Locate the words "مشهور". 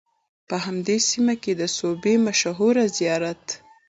2.27-2.75